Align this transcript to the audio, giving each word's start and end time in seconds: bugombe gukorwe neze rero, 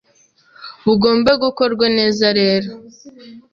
bugombe 0.85 1.31
gukorwe 1.43 1.85
neze 1.97 2.27
rero, 2.39 2.69